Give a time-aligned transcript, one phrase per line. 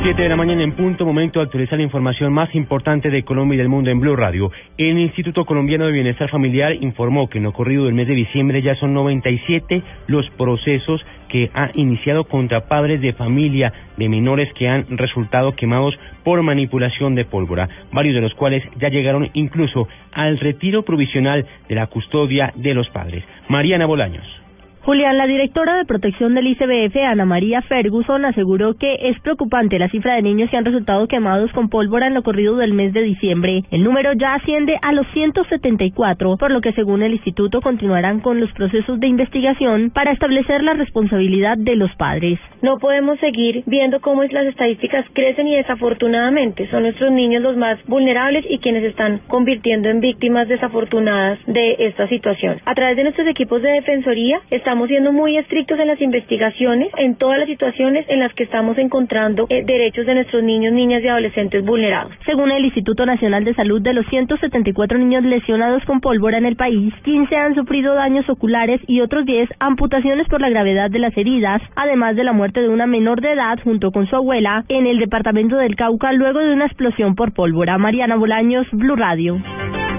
[0.00, 3.56] 7 de la mañana en punto, momento de actualizar la información más importante de Colombia
[3.56, 4.52] y del mundo en Blue Radio.
[4.76, 8.62] El Instituto Colombiano de Bienestar Familiar informó que en lo corrido del mes de diciembre
[8.62, 14.68] ya son 97 los procesos que ha iniciado contra padres de familia de menores que
[14.68, 20.38] han resultado quemados por manipulación de pólvora, varios de los cuales ya llegaron incluso al
[20.38, 23.24] retiro provisional de la custodia de los padres.
[23.48, 24.47] Mariana Bolaños.
[24.88, 29.90] Julián, la directora de protección del ICBF, Ana María Ferguson, aseguró que es preocupante la
[29.90, 33.02] cifra de niños que han resultado quemados con pólvora en lo corrido del mes de
[33.02, 33.64] diciembre.
[33.70, 38.40] El número ya asciende a los 174, por lo que según el instituto continuarán con
[38.40, 42.38] los procesos de investigación para establecer la responsabilidad de los padres.
[42.62, 47.78] No podemos seguir viendo cómo las estadísticas crecen y desafortunadamente son nuestros niños los más
[47.88, 52.56] vulnerables y quienes están convirtiendo en víctimas desafortunadas de esta situación.
[52.64, 56.90] A través de nuestros equipos de defensoría estamos estamos siendo muy estrictos en las investigaciones,
[56.98, 61.02] en todas las situaciones en las que estamos encontrando eh, derechos de nuestros niños, niñas
[61.02, 62.12] y adolescentes vulnerados.
[62.24, 66.54] Según el Instituto Nacional de Salud, de los 174 niños lesionados con pólvora en el
[66.54, 71.16] país, 15 han sufrido daños oculares y otros 10 amputaciones por la gravedad de las
[71.16, 74.86] heridas, además de la muerte de una menor de edad junto con su abuela en
[74.86, 77.78] el departamento del Cauca luego de una explosión por pólvora.
[77.78, 79.40] Mariana Bolaños, Blue Radio.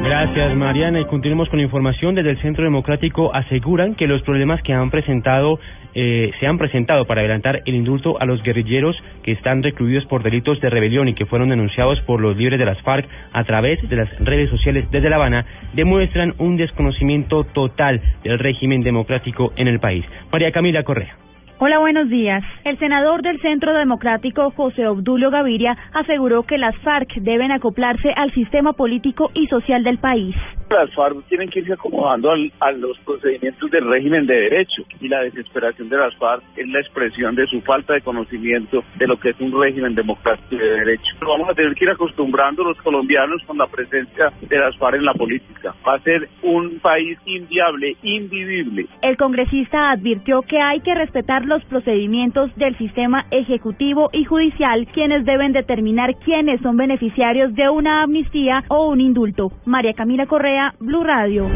[0.01, 1.01] Gracias, Mariana.
[1.01, 2.15] Y continuemos con información.
[2.15, 5.59] Desde el Centro Democrático aseguran que los problemas que han presentado
[5.93, 10.23] eh, se han presentado para adelantar el indulto a los guerrilleros que están recluidos por
[10.23, 13.87] delitos de rebelión y que fueron denunciados por los líderes de las FARC a través
[13.89, 19.67] de las redes sociales desde La Habana demuestran un desconocimiento total del régimen democrático en
[19.67, 20.05] el país.
[20.31, 21.28] María Camila Correa.
[21.61, 22.41] Hola, buenos días.
[22.63, 28.31] El senador del Centro Democrático, José Obdulio Gaviria, aseguró que las FARC deben acoplarse al
[28.33, 30.33] sistema político y social del país.
[30.69, 35.21] Las FARC tienen que irse acomodando a los procedimientos del régimen de derecho y la
[35.21, 39.29] desesperación de las FARC es la expresión de su falta de conocimiento de lo que
[39.29, 41.15] es un régimen democrático de derecho.
[41.21, 45.05] Vamos a tener que ir acostumbrando los colombianos con la presencia de las FARC en
[45.05, 45.73] la política.
[45.87, 48.85] Va a ser un país inviable, invivible.
[49.01, 55.25] El congresista advirtió que hay que respetar los procedimientos del sistema ejecutivo y judicial, quienes
[55.25, 59.51] deben determinar quiénes son beneficiarios de una amnistía o un indulto.
[59.65, 61.49] María Camila Correa, Blue Radio.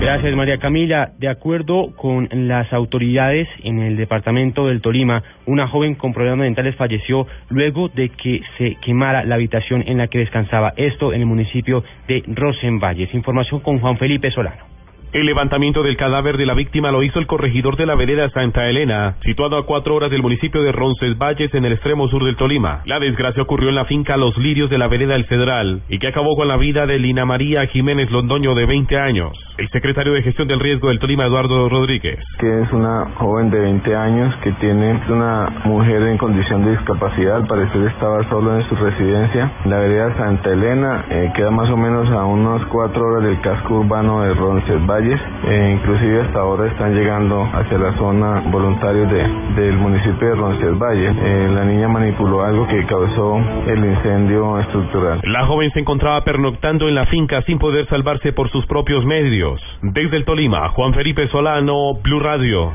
[0.00, 1.12] Gracias, María Camila.
[1.18, 6.74] De acuerdo con las autoridades en el departamento del Tolima, una joven con problemas mentales
[6.76, 10.72] falleció luego de que se quemara la habitación en la que descansaba.
[10.76, 13.12] Esto en el municipio de Rosenvalles.
[13.12, 14.79] Información con Juan Felipe Solano.
[15.12, 18.68] El levantamiento del cadáver de la víctima lo hizo el corregidor de la vereda Santa
[18.68, 22.82] Elena, situado a cuatro horas del municipio de Roncesvalles en el extremo sur del Tolima.
[22.84, 26.06] La desgracia ocurrió en la finca Los Lirios de la vereda El Cedral y que
[26.06, 29.32] acabó con la vida de Lina María Jiménez Londoño de 20 años.
[29.58, 32.20] El secretario de Gestión del Riesgo del Tolima, Eduardo Rodríguez.
[32.38, 37.34] Que es una joven de 20 años que tiene una mujer en condición de discapacidad,
[37.34, 39.50] al parecer estaba solo en su residencia.
[39.64, 43.80] La vereda Santa Elena eh, queda más o menos a unos cuatro horas del casco
[43.80, 49.76] urbano de Roncesvalles e inclusive hasta ahora están llegando hacia la zona voluntarios de, del
[49.76, 51.16] municipio de Roncesvalles.
[51.16, 55.20] Eh, la niña manipuló algo que causó el incendio estructural.
[55.24, 59.60] La joven se encontraba pernoctando en la finca sin poder salvarse por sus propios medios.
[59.82, 62.72] Desde el Tolima, Juan Felipe Solano, Blue Radio.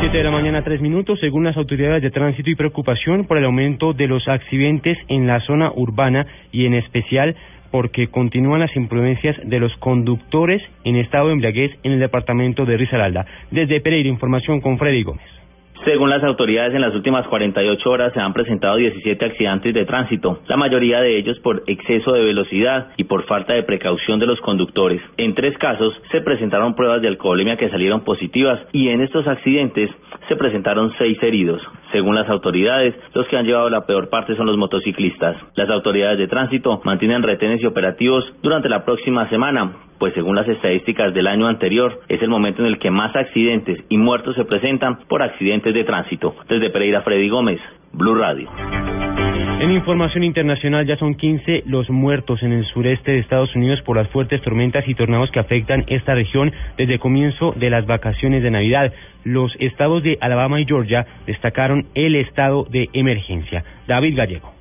[0.00, 3.44] Siete de la mañana, tres minutos, según las autoridades de tránsito y preocupación por el
[3.44, 7.36] aumento de los accidentes en la zona urbana y en especial
[7.70, 12.76] porque continúan las imprudencias de los conductores en estado de embriaguez en el departamento de
[12.76, 13.26] Risaralda.
[13.50, 15.39] Desde Pereira, información con Freddy Gómez.
[15.84, 20.40] Según las autoridades, en las últimas 48 horas se han presentado 17 accidentes de tránsito,
[20.46, 24.38] la mayoría de ellos por exceso de velocidad y por falta de precaución de los
[24.42, 25.00] conductores.
[25.16, 29.90] En tres casos se presentaron pruebas de alcoholemia que salieron positivas y en estos accidentes
[30.28, 31.62] se presentaron seis heridos.
[31.92, 35.36] Según las autoridades, los que han llevado la peor parte son los motociclistas.
[35.54, 40.48] Las autoridades de tránsito mantienen retenes y operativos durante la próxima semana, pues según las
[40.48, 44.46] estadísticas del año anterior, es el momento en el que más accidentes y muertos se
[44.46, 46.34] presentan por accidentes de tránsito.
[46.48, 47.60] Desde Pereira, Freddy Gómez,
[47.92, 48.48] Blue Radio.
[49.60, 53.98] En información internacional ya son 15 los muertos en el sureste de Estados Unidos por
[53.98, 58.50] las fuertes tormentas y tornados que afectan esta región desde comienzo de las vacaciones de
[58.50, 58.94] Navidad.
[59.22, 63.62] Los estados de Alabama y Georgia destacaron el estado de emergencia.
[63.86, 64.59] David Gallego.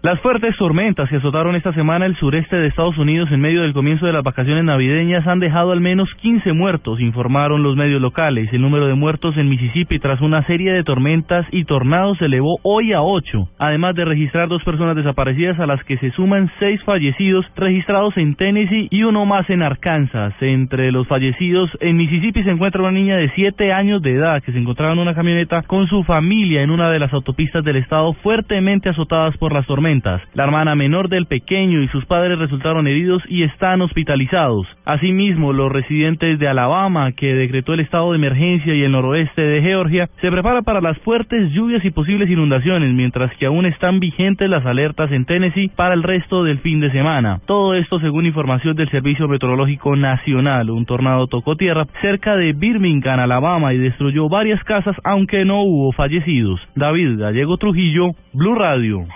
[0.00, 3.72] Las fuertes tormentas que azotaron esta semana el sureste de Estados Unidos en medio del
[3.72, 8.48] comienzo de las vacaciones navideñas han dejado al menos 15 muertos, informaron los medios locales.
[8.52, 12.60] El número de muertos en Mississippi tras una serie de tormentas y tornados se elevó
[12.62, 16.80] hoy a 8, además de registrar dos personas desaparecidas a las que se suman seis
[16.84, 20.32] fallecidos registrados en Tennessee y uno más en Arkansas.
[20.40, 24.52] Entre los fallecidos en Mississippi se encuentra una niña de 7 años de edad que
[24.52, 28.12] se encontraba en una camioneta con su familia en una de las autopistas del estado
[28.12, 29.87] fuertemente azotadas por las tormentas.
[30.34, 34.66] La hermana menor del pequeño y sus padres resultaron heridos y están hospitalizados.
[34.84, 39.62] Asimismo, los residentes de Alabama, que decretó el estado de emergencia y el noroeste de
[39.62, 44.50] Georgia, se preparan para las fuertes lluvias y posibles inundaciones, mientras que aún están vigentes
[44.50, 47.40] las alertas en Tennessee para el resto del fin de semana.
[47.46, 50.68] Todo esto según información del Servicio Meteorológico Nacional.
[50.68, 55.92] Un tornado tocó tierra cerca de Birmingham, Alabama, y destruyó varias casas, aunque no hubo
[55.92, 56.60] fallecidos.
[56.74, 59.06] David Gallego Trujillo, Blue Radio.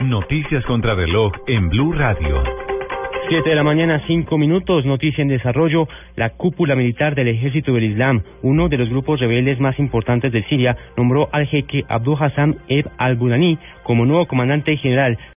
[0.00, 2.42] Noticias contra reloj en Blue Radio.
[3.28, 5.88] Siete de la mañana, cinco minutos, noticia en desarrollo.
[6.16, 10.44] La cúpula militar del ejército del Islam, uno de los grupos rebeldes más importantes de
[10.44, 15.18] Siria, nombró al jeque Abdul Hassan Eb al-Bunani como nuevo comandante general